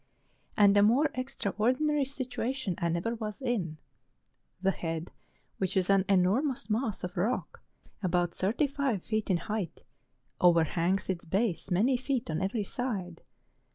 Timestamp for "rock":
7.17-7.61